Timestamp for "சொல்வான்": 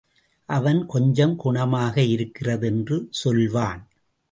3.09-3.87